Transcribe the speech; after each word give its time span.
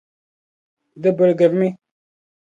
Di 1.01 1.09
biligirimi. 1.17 1.69